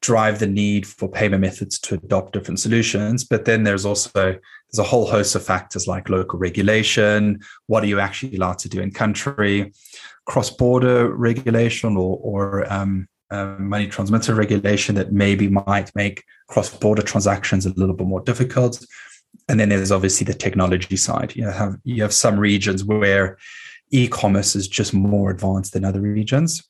drive 0.00 0.40
the 0.40 0.46
need 0.48 0.84
for 0.84 1.08
payment 1.08 1.40
methods 1.40 1.78
to 1.78 1.94
adopt 1.94 2.32
different 2.32 2.58
solutions. 2.58 3.24
But 3.24 3.44
then 3.44 3.62
there's 3.62 3.86
also 3.86 4.10
there's 4.12 4.78
a 4.78 4.82
whole 4.82 5.06
host 5.06 5.34
of 5.34 5.44
factors 5.44 5.86
like 5.86 6.08
local 6.08 6.38
regulation, 6.38 7.40
what 7.68 7.84
are 7.84 7.86
you 7.86 8.00
actually 8.00 8.36
allowed 8.36 8.58
to 8.58 8.68
do 8.68 8.80
in 8.80 8.90
country, 8.90 9.72
cross-border 10.26 11.14
regulation 11.14 11.96
or 11.96 12.18
or 12.22 12.72
um, 12.72 13.08
uh, 13.30 13.56
money 13.58 13.86
transmitter 13.86 14.34
regulation 14.34 14.94
that 14.96 15.12
maybe 15.12 15.48
might 15.48 15.90
make 15.94 16.22
cross-border 16.48 17.02
transactions 17.02 17.64
a 17.64 17.72
little 17.74 17.94
bit 17.94 18.06
more 18.06 18.20
difficult 18.20 18.84
and 19.48 19.58
then 19.58 19.68
there's 19.68 19.92
obviously 19.92 20.24
the 20.24 20.34
technology 20.34 20.96
side. 20.96 21.34
You 21.36 21.46
have 21.46 21.78
you 21.84 22.02
have 22.02 22.12
some 22.12 22.38
regions 22.38 22.84
where 22.84 23.38
e-commerce 23.90 24.56
is 24.56 24.68
just 24.68 24.94
more 24.94 25.30
advanced 25.30 25.72
than 25.72 25.84
other 25.84 26.00
regions. 26.00 26.62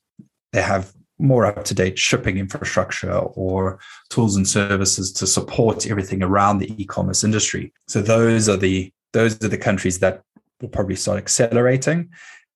They 0.51 0.61
have 0.61 0.93
more 1.19 1.45
up-to-date 1.45 1.97
shipping 1.97 2.37
infrastructure 2.37 3.13
or 3.13 3.79
tools 4.09 4.35
and 4.35 4.47
services 4.47 5.11
to 5.13 5.27
support 5.27 5.87
everything 5.87 6.21
around 6.21 6.57
the 6.57 6.73
e-commerce 6.81 7.23
industry. 7.23 7.71
So 7.87 8.01
those 8.01 8.49
are 8.49 8.57
the 8.57 8.91
those 9.13 9.41
are 9.43 9.47
the 9.47 9.57
countries 9.57 9.99
that 9.99 10.23
will 10.61 10.69
probably 10.69 10.95
start 10.95 11.17
accelerating. 11.17 12.09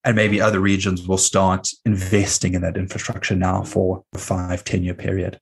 and 0.04 0.14
maybe 0.16 0.40
other 0.40 0.60
regions 0.60 1.06
will 1.06 1.18
start 1.18 1.68
investing 1.84 2.54
in 2.54 2.62
that 2.62 2.76
infrastructure 2.76 3.34
now 3.34 3.62
for 3.62 4.04
a 4.14 4.18
five, 4.18 4.64
10 4.64 4.82
year 4.84 4.94
period. 4.94 5.40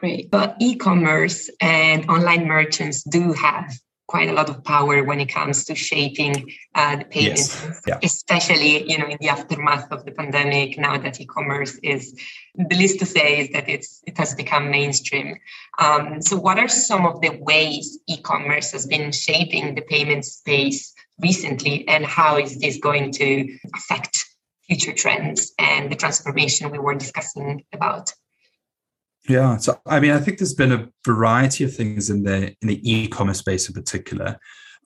Great. 0.00 0.30
But 0.30 0.56
e 0.58 0.76
commerce 0.76 1.50
and 1.60 2.08
online 2.08 2.46
merchants 2.46 3.02
do 3.02 3.34
have 3.34 3.70
quite 4.06 4.30
a 4.30 4.32
lot 4.32 4.48
of 4.48 4.64
power 4.64 5.04
when 5.04 5.20
it 5.20 5.26
comes 5.26 5.66
to 5.66 5.74
shaping 5.74 6.50
uh, 6.74 6.96
the 6.96 7.04
payments, 7.04 7.62
yes. 7.62 7.82
yeah. 7.86 7.98
especially 8.02 8.90
you 8.90 8.96
know 8.96 9.06
in 9.06 9.18
the 9.20 9.28
aftermath 9.28 9.92
of 9.92 10.06
the 10.06 10.12
pandemic. 10.12 10.78
Now 10.78 10.96
that 10.96 11.20
e-commerce 11.20 11.74
is 11.82 12.18
the 12.54 12.76
least 12.76 12.98
to 13.00 13.06
say 13.06 13.40
is 13.42 13.48
that 13.50 13.68
it's 13.68 14.00
it 14.06 14.16
has 14.16 14.34
become 14.34 14.70
mainstream. 14.70 15.36
Um, 15.78 16.22
so, 16.22 16.34
what 16.38 16.58
are 16.58 16.68
some 16.68 17.04
of 17.04 17.20
the 17.20 17.32
ways 17.50 17.98
e-commerce 18.08 18.72
has 18.72 18.86
been 18.86 19.12
shaping 19.12 19.74
the 19.74 19.82
payment 19.82 20.24
space 20.24 20.94
recently, 21.18 21.86
and 21.86 22.06
how 22.06 22.38
is 22.38 22.58
this 22.58 22.78
going 22.78 23.12
to 23.20 23.28
affect 23.76 24.24
future 24.66 24.94
trends 24.94 25.52
and 25.58 25.92
the 25.92 25.96
transformation 25.96 26.70
we 26.70 26.78
were 26.78 26.94
discussing 26.94 27.64
about? 27.74 28.14
Yeah, 29.28 29.58
so 29.58 29.80
I 29.86 30.00
mean, 30.00 30.12
I 30.12 30.18
think 30.18 30.38
there's 30.38 30.54
been 30.54 30.72
a 30.72 30.88
variety 31.06 31.64
of 31.64 31.74
things 31.74 32.10
in 32.10 32.22
the 32.22 32.54
in 32.62 32.68
the 32.68 32.80
e-commerce 32.90 33.38
space 33.38 33.68
in 33.68 33.74
particular. 33.74 34.38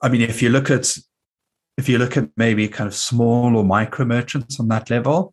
I 0.02 0.08
mean, 0.08 0.22
if 0.22 0.42
you 0.42 0.50
look 0.50 0.70
at 0.70 0.96
if 1.76 1.88
you 1.88 1.98
look 1.98 2.16
at 2.16 2.28
maybe 2.36 2.68
kind 2.68 2.88
of 2.88 2.94
small 2.94 3.56
or 3.56 3.64
micro 3.64 4.04
merchants 4.04 4.60
on 4.60 4.68
that 4.68 4.90
level, 4.90 5.32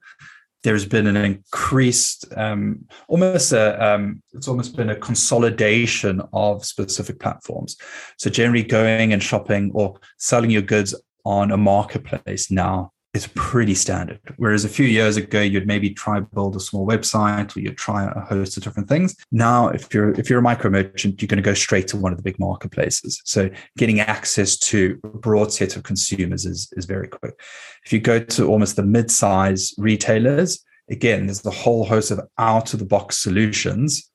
there's 0.63 0.85
been 0.85 1.07
an 1.07 1.17
increased, 1.17 2.25
um, 2.37 2.85
almost 3.07 3.51
a, 3.51 3.83
um, 3.83 4.21
it's 4.33 4.47
almost 4.47 4.75
been 4.75 4.89
a 4.89 4.95
consolidation 4.95 6.21
of 6.33 6.65
specific 6.65 7.19
platforms. 7.19 7.77
So 8.17 8.29
generally, 8.29 8.63
going 8.63 9.13
and 9.13 9.21
shopping 9.21 9.71
or 9.73 9.99
selling 10.17 10.51
your 10.51 10.61
goods 10.61 10.95
on 11.25 11.51
a 11.51 11.57
marketplace 11.57 12.49
now 12.51 12.91
is 13.13 13.27
pretty 13.35 13.75
standard. 13.75 14.19
Whereas 14.37 14.63
a 14.63 14.69
few 14.69 14.85
years 14.85 15.17
ago, 15.17 15.41
you'd 15.41 15.67
maybe 15.67 15.89
try 15.89 16.21
build 16.21 16.55
a 16.55 16.61
small 16.61 16.87
website 16.87 17.55
or 17.55 17.59
you'd 17.59 17.77
try 17.77 18.05
a 18.05 18.21
host 18.21 18.55
of 18.55 18.63
different 18.63 18.87
things. 18.87 19.15
Now, 19.31 19.67
if 19.67 19.93
you're 19.93 20.11
if 20.11 20.29
you're 20.29 20.39
a 20.39 20.43
micro 20.43 20.69
merchant, 20.69 21.21
you're 21.21 21.27
going 21.27 21.37
to 21.37 21.43
go 21.43 21.53
straight 21.53 21.87
to 21.89 21.97
one 21.97 22.13
of 22.13 22.17
the 22.17 22.23
big 22.23 22.39
marketplaces. 22.39 23.21
So 23.25 23.49
getting 23.77 23.99
access 23.99 24.57
to 24.57 24.97
a 25.03 25.09
broad 25.09 25.51
set 25.51 25.75
of 25.75 25.83
consumers 25.83 26.45
is, 26.45 26.71
is 26.77 26.85
very 26.85 27.09
quick. 27.09 27.39
If 27.85 27.91
you 27.91 27.99
go 27.99 28.19
to 28.19 28.47
almost 28.47 28.77
the 28.77 28.83
mid-size 28.83 29.73
retailers, 29.77 30.63
again, 30.89 31.25
there's 31.25 31.45
a 31.45 31.51
whole 31.51 31.83
host 31.83 32.11
of 32.11 32.21
out-of-the-box 32.37 33.17
solutions 33.17 34.09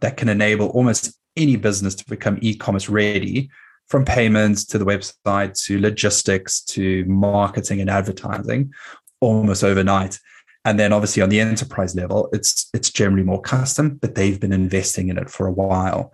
that 0.00 0.18
can 0.18 0.28
enable 0.28 0.68
almost 0.68 1.18
any 1.36 1.56
business 1.56 1.94
to 1.94 2.04
become 2.04 2.38
e-commerce 2.42 2.90
ready 2.90 3.48
from 3.88 4.04
payments 4.04 4.64
to 4.64 4.78
the 4.78 4.84
website 4.84 5.60
to 5.64 5.78
logistics 5.78 6.62
to 6.62 7.04
marketing 7.06 7.80
and 7.80 7.90
advertising 7.90 8.72
almost 9.20 9.62
overnight. 9.62 10.18
And 10.64 10.78
then 10.78 10.92
obviously 10.92 11.22
on 11.22 11.28
the 11.28 11.40
enterprise 11.40 11.94
level, 11.94 12.28
it's 12.32 12.70
it's 12.72 12.90
generally 12.90 13.24
more 13.24 13.40
custom, 13.40 13.98
but 14.00 14.14
they've 14.14 14.38
been 14.38 14.52
investing 14.52 15.08
in 15.08 15.18
it 15.18 15.28
for 15.28 15.46
a 15.46 15.52
while. 15.52 16.12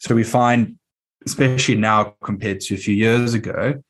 So 0.00 0.14
we 0.14 0.24
find, 0.24 0.78
especially 1.26 1.74
now 1.74 2.14
compared 2.22 2.60
to 2.60 2.74
a 2.74 2.78
few 2.78 2.94
years 2.94 3.34
ago, 3.34 3.82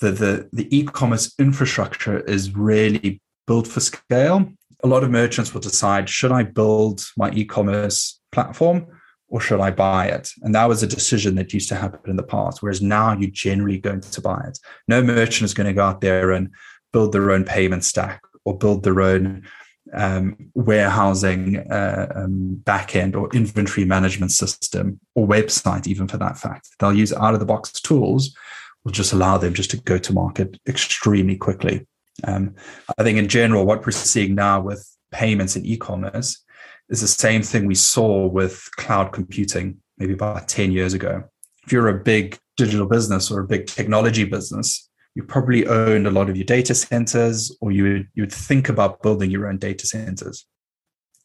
that 0.00 0.18
the, 0.18 0.48
the 0.52 0.68
e-commerce 0.76 1.34
infrastructure 1.38 2.20
is 2.20 2.54
really 2.54 3.20
built 3.46 3.66
for 3.66 3.80
scale. 3.80 4.52
A 4.84 4.86
lot 4.86 5.02
of 5.02 5.10
merchants 5.10 5.54
will 5.54 5.62
decide, 5.62 6.08
should 6.08 6.32
I 6.32 6.42
build 6.42 7.04
my 7.16 7.30
e-commerce 7.30 8.20
platform 8.30 8.86
or 9.28 9.40
should 9.40 9.60
I 9.60 9.70
buy 9.70 10.06
it? 10.06 10.30
And 10.42 10.54
that 10.54 10.68
was 10.68 10.82
a 10.82 10.86
decision 10.86 11.34
that 11.34 11.52
used 11.52 11.68
to 11.70 11.74
happen 11.74 12.10
in 12.10 12.16
the 12.16 12.22
past. 12.22 12.62
Whereas 12.62 12.80
now 12.80 13.16
you're 13.16 13.30
generally 13.30 13.78
going 13.78 14.00
to 14.00 14.20
buy 14.20 14.44
it. 14.46 14.58
No 14.86 15.02
merchant 15.02 15.46
is 15.46 15.54
going 15.54 15.66
to 15.66 15.72
go 15.72 15.84
out 15.84 16.00
there 16.00 16.30
and 16.30 16.50
build 16.92 17.12
their 17.12 17.30
own 17.30 17.44
payment 17.44 17.84
stack 17.84 18.22
or 18.44 18.56
build 18.56 18.84
their 18.84 19.00
own 19.00 19.44
um, 19.92 20.36
warehousing 20.54 21.58
uh, 21.70 22.12
um, 22.14 22.60
backend 22.64 23.16
or 23.16 23.28
inventory 23.34 23.84
management 23.84 24.32
system 24.32 25.00
or 25.14 25.26
website, 25.26 25.86
even 25.86 26.08
for 26.08 26.18
that 26.18 26.38
fact. 26.38 26.68
They'll 26.78 26.92
use 26.92 27.12
out 27.12 27.34
of 27.34 27.40
the 27.40 27.46
box 27.46 27.72
tools, 27.80 28.34
will 28.84 28.92
just 28.92 29.12
allow 29.12 29.38
them 29.38 29.54
just 29.54 29.70
to 29.72 29.76
go 29.78 29.98
to 29.98 30.12
market 30.12 30.58
extremely 30.68 31.36
quickly. 31.36 31.86
Um, 32.24 32.54
I 32.96 33.02
think 33.02 33.18
in 33.18 33.28
general, 33.28 33.66
what 33.66 33.84
we're 33.84 33.92
seeing 33.92 34.34
now 34.34 34.60
with 34.60 34.88
payments 35.12 35.56
and 35.56 35.66
e-commerce 35.66 36.42
is 36.88 37.00
the 37.00 37.08
same 37.08 37.42
thing 37.42 37.66
we 37.66 37.74
saw 37.74 38.26
with 38.26 38.68
cloud 38.76 39.12
computing 39.12 39.78
maybe 39.98 40.12
about 40.12 40.48
10 40.48 40.72
years 40.72 40.94
ago. 40.94 41.24
If 41.64 41.72
you're 41.72 41.88
a 41.88 42.04
big 42.04 42.38
digital 42.56 42.86
business 42.86 43.30
or 43.30 43.40
a 43.40 43.46
big 43.46 43.66
technology 43.66 44.24
business, 44.24 44.88
you 45.14 45.22
probably 45.22 45.66
owned 45.66 46.06
a 46.06 46.10
lot 46.10 46.28
of 46.28 46.36
your 46.36 46.44
data 46.44 46.74
centers 46.74 47.56
or 47.60 47.72
you 47.72 47.82
would, 47.84 48.08
you 48.14 48.22
would 48.22 48.32
think 48.32 48.68
about 48.68 49.02
building 49.02 49.30
your 49.30 49.48
own 49.48 49.58
data 49.58 49.86
centers. 49.86 50.46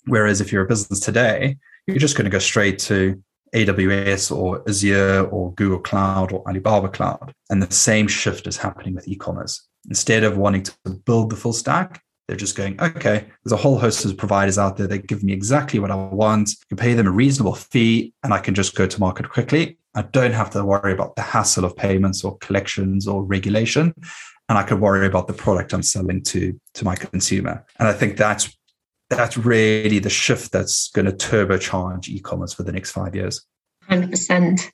Whereas 0.05 0.41
if 0.41 0.51
you're 0.51 0.63
a 0.63 0.67
business 0.67 0.99
today, 0.99 1.57
you're 1.85 1.97
just 1.97 2.15
going 2.15 2.25
to 2.25 2.31
go 2.31 2.39
straight 2.39 2.79
to 2.79 3.21
AWS 3.53 4.35
or 4.35 4.63
Azure 4.67 5.27
or 5.29 5.53
Google 5.53 5.79
Cloud 5.79 6.31
or 6.31 6.47
Alibaba 6.47 6.89
Cloud. 6.89 7.33
And 7.49 7.61
the 7.61 7.71
same 7.71 8.07
shift 8.07 8.47
is 8.47 8.57
happening 8.57 8.95
with 8.95 9.07
e 9.07 9.15
commerce. 9.15 9.67
Instead 9.89 10.23
of 10.23 10.37
wanting 10.37 10.63
to 10.63 10.73
build 11.05 11.29
the 11.29 11.35
full 11.35 11.53
stack, 11.53 12.01
they're 12.31 12.37
just 12.37 12.55
going, 12.55 12.79
okay, 12.79 13.25
there's 13.43 13.51
a 13.51 13.57
whole 13.57 13.77
host 13.77 14.05
of 14.05 14.15
providers 14.15 14.57
out 14.57 14.77
there 14.77 14.87
that 14.87 15.05
give 15.05 15.21
me 15.21 15.33
exactly 15.33 15.79
what 15.79 15.91
I 15.91 15.95
want. 15.95 16.51
You 16.69 16.77
pay 16.77 16.93
them 16.93 17.05
a 17.05 17.11
reasonable 17.11 17.55
fee, 17.55 18.13
and 18.23 18.33
I 18.33 18.37
can 18.37 18.55
just 18.55 18.73
go 18.73 18.87
to 18.87 18.99
market 19.01 19.29
quickly. 19.29 19.77
I 19.95 20.03
don't 20.03 20.31
have 20.31 20.49
to 20.51 20.63
worry 20.63 20.93
about 20.93 21.17
the 21.17 21.23
hassle 21.23 21.65
of 21.65 21.75
payments 21.75 22.23
or 22.23 22.37
collections 22.37 23.05
or 23.05 23.21
regulation. 23.21 23.93
And 24.47 24.57
I 24.57 24.63
can 24.63 24.79
worry 24.79 25.05
about 25.05 25.27
the 25.27 25.33
product 25.33 25.73
I'm 25.73 25.83
selling 25.83 26.23
to, 26.23 26.57
to 26.75 26.85
my 26.85 26.95
consumer. 26.95 27.65
And 27.79 27.89
I 27.89 27.91
think 27.91 28.15
that's 28.15 28.57
that's 29.09 29.35
really 29.35 29.99
the 29.99 30.09
shift 30.09 30.53
that's 30.53 30.89
going 30.91 31.07
to 31.07 31.11
turbocharge 31.11 32.07
e-commerce 32.07 32.53
for 32.53 32.63
the 32.63 32.71
next 32.71 32.91
five 32.91 33.13
years. 33.13 33.45
100%. 33.89 34.71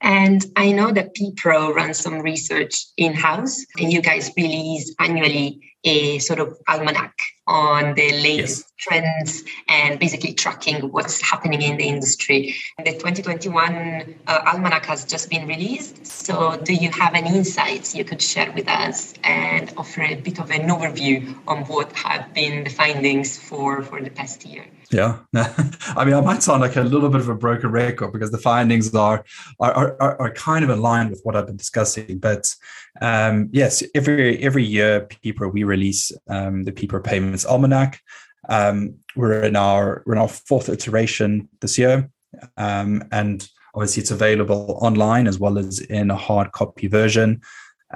And 0.00 0.44
I 0.56 0.72
know 0.72 0.90
that 0.92 1.14
PPRO 1.14 1.74
runs 1.74 1.98
some 1.98 2.20
research 2.20 2.86
in 2.96 3.12
house, 3.12 3.64
and 3.78 3.92
you 3.92 4.00
guys 4.00 4.30
release 4.36 4.94
annually 4.98 5.60
a 5.84 6.18
sort 6.18 6.40
of 6.40 6.56
almanac 6.68 7.14
on 7.46 7.94
the 7.94 8.12
latest 8.12 8.64
yes. 8.64 8.72
trends 8.78 9.44
and 9.68 9.98
basically 9.98 10.34
tracking 10.34 10.90
what's 10.90 11.20
happening 11.20 11.62
in 11.62 11.76
the 11.76 11.84
industry. 11.84 12.54
The 12.78 12.92
2021 12.92 14.14
uh, 14.26 14.40
almanac 14.46 14.86
has 14.86 15.04
just 15.04 15.30
been 15.30 15.46
released. 15.46 16.06
So, 16.06 16.60
do 16.62 16.74
you 16.74 16.90
have 16.90 17.14
any 17.14 17.36
insights 17.36 17.94
you 17.94 18.04
could 18.04 18.22
share 18.22 18.52
with 18.52 18.68
us 18.68 19.14
and 19.24 19.72
offer 19.76 20.02
a 20.02 20.14
bit 20.16 20.38
of 20.38 20.50
an 20.50 20.68
overview 20.68 21.36
on 21.46 21.64
what 21.64 21.92
have 21.92 22.32
been 22.34 22.64
the 22.64 22.70
findings 22.70 23.38
for, 23.38 23.82
for 23.82 24.00
the 24.00 24.10
past 24.10 24.44
year? 24.44 24.66
Yeah, 24.92 25.18
I 25.34 26.04
mean, 26.04 26.14
I 26.14 26.20
might 26.20 26.42
sound 26.42 26.62
like 26.62 26.74
a 26.74 26.82
little 26.82 27.08
bit 27.08 27.20
of 27.20 27.28
a 27.28 27.34
broken 27.34 27.70
record 27.70 28.12
because 28.12 28.32
the 28.32 28.38
findings 28.38 28.92
are 28.92 29.24
are, 29.60 29.96
are, 30.00 30.20
are 30.20 30.32
kind 30.32 30.68
of 30.68 30.78
line 30.78 31.10
with 31.10 31.20
what 31.22 31.36
I've 31.36 31.46
been 31.46 31.56
discussing. 31.56 32.18
But 32.18 32.52
um, 33.00 33.48
yes, 33.52 33.84
every 33.94 34.42
every 34.42 34.64
year, 34.64 35.06
PPRO 35.06 35.52
we 35.52 35.62
release 35.62 36.10
um, 36.28 36.64
the 36.64 36.72
PPRO 36.72 37.04
Payments 37.04 37.46
Almanac. 37.46 38.00
Um, 38.48 38.96
we're 39.14 39.44
in 39.44 39.54
our 39.54 40.02
we're 40.06 40.14
in 40.14 40.20
our 40.20 40.28
fourth 40.28 40.68
iteration 40.68 41.48
this 41.60 41.78
year, 41.78 42.10
um, 42.56 43.04
and 43.12 43.48
obviously 43.74 44.00
it's 44.00 44.10
available 44.10 44.76
online 44.82 45.28
as 45.28 45.38
well 45.38 45.56
as 45.56 45.78
in 45.78 46.10
a 46.10 46.16
hard 46.16 46.50
copy 46.50 46.88
version. 46.88 47.42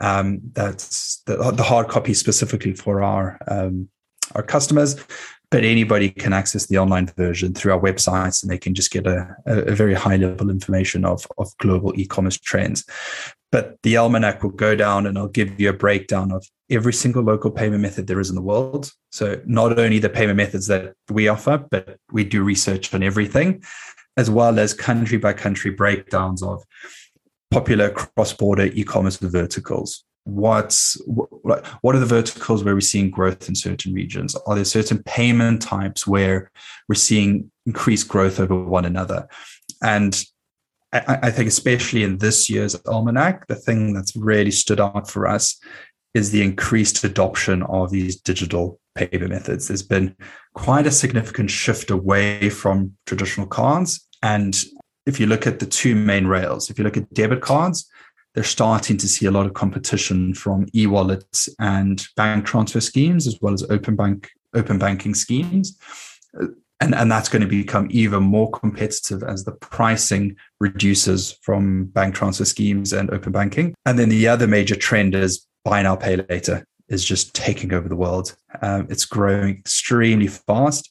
Um, 0.01 0.41
that's 0.53 1.23
the, 1.27 1.51
the 1.51 1.63
hard 1.65 1.89
copy 1.89 2.15
specifically 2.15 2.75
for 2.75 3.03
our 3.03 3.39
um, 3.49 3.89
our 4.35 4.43
customers 4.43 4.97
but 5.55 5.63
anybody 5.63 6.11
can 6.11 6.33
access 6.33 6.67
the 6.67 6.77
online 6.77 7.07
version 7.17 7.55
through 7.55 7.73
our 7.73 7.79
websites 7.79 8.43
and 8.43 8.51
they 8.51 8.59
can 8.59 8.75
just 8.75 8.91
get 8.91 9.07
a, 9.07 9.37
a 9.47 9.73
very 9.73 9.95
high 9.95 10.17
level 10.17 10.51
information 10.51 11.05
of, 11.05 11.25
of 11.39 11.57
global 11.59 11.93
e-commerce 11.95 12.37
trends. 12.37 12.85
But 13.53 13.79
the 13.85 13.97
almanac 13.97 14.43
will 14.43 14.51
go 14.51 14.75
down 14.75 15.07
and 15.07 15.17
i'll 15.17 15.29
give 15.29 15.61
you 15.61 15.69
a 15.69 15.73
breakdown 15.73 16.33
of 16.33 16.45
every 16.71 16.93
single 16.93 17.23
local 17.23 17.53
payment 17.53 17.83
method 17.83 18.09
there 18.09 18.19
is 18.19 18.31
in 18.31 18.35
the 18.35 18.43
world. 18.43 18.91
So 19.13 19.41
not 19.47 19.79
only 19.79 20.01
the 20.01 20.09
payment 20.09 20.39
methods 20.39 20.67
that 20.67 20.95
we 21.09 21.29
offer 21.29 21.65
but 21.71 21.99
we 22.11 22.25
do 22.25 22.43
research 22.43 22.93
on 22.93 23.05
everything 23.05 23.63
as 24.17 24.29
well 24.29 24.59
as 24.59 24.75
country 24.75 25.19
by 25.19 25.35
country 25.35 25.71
breakdowns 25.71 26.43
of 26.43 26.65
popular 27.53 27.91
cross-border 27.91 28.71
e-commerce 28.75 29.19
verticals 29.19 30.03
what's 30.25 31.01
what, 31.07 31.67
what 31.83 31.95
are 31.95 32.01
the 32.01 32.07
verticals 32.07 32.65
where 32.65 32.75
we're 32.75 32.81
seeing 32.81 33.11
growth 33.11 33.49
in 33.49 33.55
certain 33.55 33.93
regions? 33.93 34.35
Are 34.47 34.55
there 34.55 34.65
certain 34.65 35.03
payment 35.03 35.63
types 35.63 36.07
where 36.07 36.51
we're 36.89 36.95
seeing 36.95 37.51
increased 37.67 38.09
growth 38.09 38.41
over 38.41 38.55
one 38.55 38.85
another? 38.85 39.29
And 39.83 40.23
I, 40.93 41.19
I 41.25 41.31
think 41.31 41.49
especially 41.49 42.03
in 42.03 42.19
this 42.19 42.49
year's 42.49 42.75
almanac 42.87 43.47
the 43.47 43.55
thing 43.55 43.95
that's 43.95 44.17
really 44.17 44.51
stood 44.51 44.81
out 44.81 45.11
for 45.11 45.27
us 45.27 45.61
is 46.15 46.31
the 46.31 46.43
increased 46.43 47.03
adoption 47.05 47.63
of 47.65 47.91
these 47.91 48.17
digital 48.17 48.79
payment 48.95 49.31
methods. 49.31 49.69
There's 49.69 49.83
been 49.83 50.17
quite 50.55 50.87
a 50.87 50.93
significant 50.93 51.51
shift 51.51 51.91
away 51.91 52.49
from 52.49 52.97
traditional 53.07 53.49
cards. 53.49 54.07
And 54.23 54.57
if 55.07 55.19
you 55.19 55.27
look 55.27 55.47
at 55.47 55.59
the 55.59 55.67
two 55.67 55.95
main 55.95 56.27
rails 56.27 56.71
if 56.71 56.79
you 56.79 56.85
look 56.85 56.97
at 56.97 57.13
debit 57.13 57.43
cards 57.43 57.91
they're 58.35 58.45
starting 58.45 58.97
to 58.99 59.09
see 59.09 59.27
a 59.27 59.31
lot 59.31 59.47
of 59.47 59.55
competition 59.55 60.35
from 60.35 60.67
e-wallets 60.75 61.49
and 61.59 62.07
bank 62.17 62.45
transfer 62.45 62.81
schemes, 62.81 63.27
as 63.27 63.39
well 63.41 63.55
as 63.55 63.63
open 63.71 63.97
bank 63.97 64.31
open 64.55 64.79
banking 64.79 65.15
schemes. 65.15 65.79
And, 66.81 66.95
and 66.95 67.11
that's 67.11 67.29
going 67.29 67.43
to 67.43 67.49
become 67.49 67.89
even 67.91 68.23
more 68.23 68.51
competitive 68.51 69.23
as 69.23 69.45
the 69.45 69.53
pricing 69.53 70.37
reduces 70.61 71.33
from 71.43 71.87
bank 71.87 72.15
transfer 72.15 72.45
schemes 72.45 72.93
and 72.93 73.11
open 73.11 73.33
banking. 73.33 73.75
And 73.87 73.99
then 73.99 74.09
the 74.09 74.29
other 74.29 74.47
major 74.47 74.77
trend 74.77 75.15
is 75.15 75.47
buy 75.65 75.83
now, 75.83 75.97
pay 75.97 76.17
later 76.17 76.67
is 76.89 77.05
just 77.05 77.35
taking 77.35 77.73
over 77.73 77.89
the 77.89 77.97
world. 77.97 78.37
Um, 78.61 78.87
it's 78.91 79.07
growing 79.07 79.59
extremely 79.59 80.27
fast. 80.27 80.91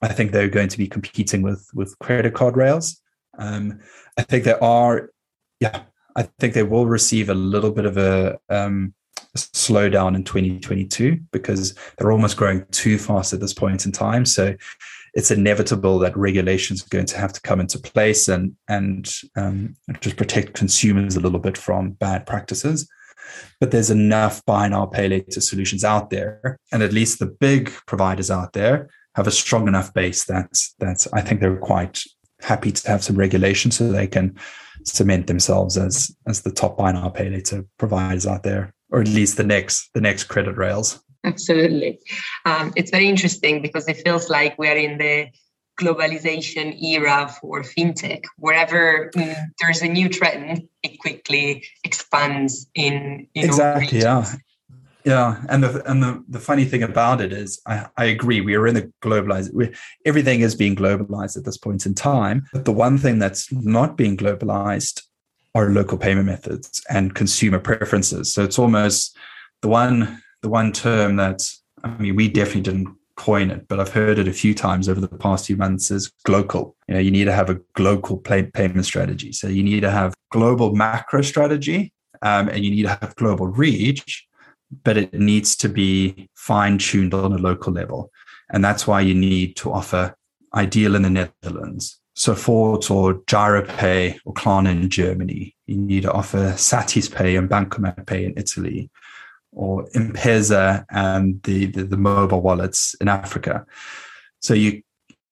I 0.00 0.08
think 0.08 0.30
they're 0.30 0.48
going 0.48 0.68
to 0.68 0.78
be 0.78 0.86
competing 0.86 1.42
with 1.42 1.68
with 1.74 1.98
credit 1.98 2.34
card 2.34 2.56
rails. 2.56 3.00
Um, 3.38 3.80
I 4.16 4.22
think 4.22 4.44
there 4.44 4.62
are, 4.62 5.10
yeah, 5.58 5.82
I 6.16 6.22
think 6.38 6.54
they 6.54 6.62
will 6.62 6.86
receive 6.86 7.28
a 7.28 7.34
little 7.34 7.70
bit 7.70 7.86
of 7.86 7.96
a, 7.96 8.38
um, 8.48 8.94
slowdown 9.36 10.14
in 10.14 10.24
2022 10.24 11.18
because 11.30 11.74
they're 11.96 12.12
almost 12.12 12.36
growing 12.36 12.64
too 12.70 12.98
fast 12.98 13.32
at 13.32 13.40
this 13.40 13.54
point 13.54 13.86
in 13.86 13.92
time. 13.92 14.26
So 14.26 14.54
it's 15.14 15.30
inevitable 15.30 15.98
that 16.00 16.16
regulations 16.16 16.84
are 16.84 16.88
going 16.88 17.06
to 17.06 17.18
have 17.18 17.32
to 17.32 17.40
come 17.40 17.60
into 17.60 17.78
place 17.78 18.28
and 18.28 18.54
and 18.68 19.12
um, 19.36 19.74
just 20.00 20.16
protect 20.16 20.54
consumers 20.54 21.16
a 21.16 21.20
little 21.20 21.38
bit 21.38 21.56
from 21.56 21.92
bad 21.92 22.26
practices. 22.26 22.88
But 23.60 23.70
there's 23.70 23.90
enough 23.90 24.44
buy 24.44 24.68
now 24.68 24.86
pay 24.86 25.08
later 25.08 25.40
solutions 25.40 25.84
out 25.84 26.10
there, 26.10 26.58
and 26.72 26.82
at 26.82 26.92
least 26.92 27.18
the 27.18 27.26
big 27.26 27.72
providers 27.86 28.30
out 28.30 28.52
there 28.52 28.90
have 29.14 29.26
a 29.26 29.30
strong 29.30 29.68
enough 29.68 29.92
base 29.94 30.24
that 30.24 30.58
that 30.78 31.06
I 31.12 31.20
think 31.20 31.40
they're 31.40 31.56
quite 31.56 32.02
happy 32.42 32.72
to 32.72 32.88
have 32.88 33.02
some 33.04 33.16
regulation 33.16 33.70
so 33.70 33.90
they 33.90 34.06
can 34.06 34.36
cement 34.84 35.26
themselves 35.26 35.76
as 35.76 36.14
as 36.26 36.42
the 36.42 36.50
top 36.50 36.76
buy 36.76 36.92
now 36.92 37.08
pay 37.08 37.30
later 37.30 37.64
providers 37.78 38.26
out 38.26 38.42
there, 38.42 38.72
or 38.90 39.00
at 39.00 39.08
least 39.08 39.36
the 39.36 39.44
next 39.44 39.90
the 39.94 40.00
next 40.00 40.24
credit 40.24 40.56
rails. 40.56 41.02
Absolutely, 41.24 42.00
um, 42.44 42.72
it's 42.76 42.90
very 42.90 43.08
interesting 43.08 43.62
because 43.62 43.88
it 43.88 44.02
feels 44.04 44.28
like 44.28 44.58
we're 44.58 44.76
in 44.76 44.98
the 44.98 45.28
globalization 45.80 46.80
era 46.82 47.34
for 47.40 47.62
fintech. 47.62 48.24
Wherever 48.36 49.10
mm, 49.14 49.36
there's 49.60 49.82
a 49.82 49.88
new 49.88 50.08
trend, 50.08 50.68
it 50.82 50.98
quickly 50.98 51.64
expands 51.84 52.66
in. 52.74 53.28
in 53.34 53.44
exactly. 53.44 54.00
Yeah. 54.00 54.26
Yeah, 55.04 55.42
and 55.48 55.64
the 55.64 55.82
and 55.90 56.02
the, 56.02 56.24
the 56.28 56.38
funny 56.38 56.64
thing 56.64 56.82
about 56.82 57.20
it 57.20 57.32
is, 57.32 57.60
I, 57.66 57.86
I 57.96 58.04
agree. 58.04 58.40
We 58.40 58.54
are 58.54 58.66
in 58.66 58.76
a 58.76 58.82
globalized. 59.02 59.52
We, 59.52 59.72
everything 60.04 60.40
is 60.40 60.54
being 60.54 60.76
globalized 60.76 61.36
at 61.36 61.44
this 61.44 61.58
point 61.58 61.86
in 61.86 61.94
time. 61.94 62.44
But 62.52 62.64
the 62.64 62.72
one 62.72 62.98
thing 62.98 63.18
that's 63.18 63.52
not 63.52 63.96
being 63.96 64.16
globalized 64.16 65.02
are 65.54 65.70
local 65.70 65.98
payment 65.98 66.26
methods 66.26 66.82
and 66.88 67.14
consumer 67.14 67.58
preferences. 67.58 68.32
So 68.32 68.44
it's 68.44 68.58
almost 68.58 69.16
the 69.60 69.68
one 69.68 70.22
the 70.42 70.48
one 70.48 70.72
term 70.72 71.16
that 71.16 71.48
I 71.84 71.88
mean, 71.98 72.16
we 72.16 72.28
definitely 72.28 72.62
didn't 72.62 72.96
coin 73.16 73.50
it, 73.50 73.68
but 73.68 73.78
I've 73.78 73.92
heard 73.92 74.18
it 74.18 74.28
a 74.28 74.32
few 74.32 74.54
times 74.54 74.88
over 74.88 75.00
the 75.00 75.08
past 75.08 75.46
few 75.46 75.56
months 75.56 75.90
is 75.90 76.12
global. 76.24 76.76
You 76.88 76.94
know, 76.94 77.00
you 77.00 77.10
need 77.10 77.24
to 77.24 77.32
have 77.32 77.50
a 77.50 77.60
global 77.74 78.18
pay, 78.18 78.44
payment 78.44 78.84
strategy. 78.86 79.32
So 79.32 79.48
you 79.48 79.62
need 79.62 79.80
to 79.80 79.90
have 79.90 80.14
global 80.30 80.74
macro 80.74 81.22
strategy, 81.22 81.92
um, 82.22 82.48
and 82.48 82.64
you 82.64 82.70
need 82.70 82.82
to 82.82 82.98
have 83.00 83.14
global 83.16 83.48
reach 83.48 84.26
but 84.84 84.96
it 84.96 85.14
needs 85.14 85.56
to 85.56 85.68
be 85.68 86.28
fine 86.34 86.78
tuned 86.78 87.14
on 87.14 87.32
a 87.32 87.38
local 87.38 87.72
level. 87.72 88.10
And 88.50 88.64
that's 88.64 88.86
why 88.86 89.00
you 89.00 89.14
need 89.14 89.56
to 89.56 89.72
offer 89.72 90.14
iDEAL 90.54 90.94
in 90.94 91.02
the 91.02 91.10
Netherlands, 91.10 92.00
Sofort 92.16 92.90
or 92.90 93.14
GiroPay 93.14 94.18
or 94.24 94.34
Klarna 94.34 94.70
in 94.70 94.90
Germany. 94.90 95.54
You 95.66 95.78
need 95.78 96.02
to 96.02 96.12
offer 96.12 96.52
Satispay 96.52 97.38
and 97.38 97.48
Bancomat 97.48 98.06
Pay 98.06 98.24
in 98.26 98.34
Italy, 98.36 98.90
or 99.52 99.86
M-Pesa 99.94 100.84
and 100.90 101.42
the, 101.42 101.66
the, 101.66 101.84
the 101.84 101.96
mobile 101.96 102.40
wallets 102.40 102.94
in 103.00 103.08
Africa. 103.08 103.66
So 104.40 104.54
you 104.54 104.82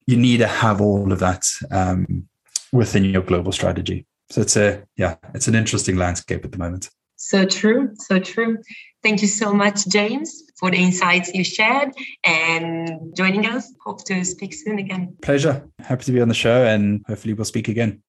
you 0.07 0.17
need 0.17 0.39
to 0.39 0.47
have 0.47 0.81
all 0.81 1.13
of 1.13 1.21
that 1.21 1.47
um, 1.71 2.29
within 2.73 3.05
your 3.05 3.23
global 3.23 3.53
strategy. 3.53 4.07
So 4.31 4.41
it's 4.41 4.57
a 4.57 4.85
yeah, 4.97 5.17
it's 5.35 5.49
an 5.49 5.55
interesting 5.55 5.97
landscape 5.97 6.45
at 6.45 6.53
the 6.53 6.59
moment. 6.59 6.91
So 7.23 7.45
true, 7.45 7.91
so 7.97 8.19
true. 8.19 8.59
Thank 9.03 9.21
you 9.21 9.29
so 9.29 9.53
much, 9.53 9.87
James, 9.89 10.43
for 10.59 10.71
the 10.71 10.79
insights 10.79 11.33
you 11.35 11.45
shared 11.45 11.91
and 12.25 13.15
joining 13.15 13.45
us. 13.45 13.71
Hope 13.85 14.03
to 14.07 14.25
speak 14.25 14.55
soon 14.55 14.79
again. 14.79 15.17
Pleasure. 15.21 15.69
Happy 15.81 16.05
to 16.05 16.13
be 16.13 16.23
on 16.23 16.29
the 16.29 16.35
show 16.35 16.65
and 16.65 17.05
hopefully 17.07 17.35
we'll 17.35 17.45
speak 17.45 17.69
again. 17.69 17.99